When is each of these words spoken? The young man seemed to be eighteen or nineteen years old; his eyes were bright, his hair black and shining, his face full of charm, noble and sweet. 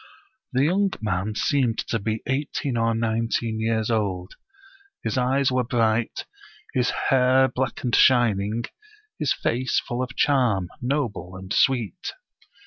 The 0.51 0.63
young 0.65 0.89
man 0.99 1.35
seemed 1.35 1.77
to 1.89 1.99
be 1.99 2.23
eighteen 2.25 2.75
or 2.75 2.95
nineteen 2.95 3.59
years 3.59 3.91
old; 3.91 4.33
his 5.03 5.15
eyes 5.15 5.51
were 5.51 5.63
bright, 5.63 6.25
his 6.73 6.89
hair 7.09 7.47
black 7.47 7.83
and 7.83 7.95
shining, 7.95 8.63
his 9.19 9.31
face 9.31 9.79
full 9.79 10.01
of 10.01 10.15
charm, 10.15 10.69
noble 10.81 11.35
and 11.37 11.53
sweet. 11.53 12.13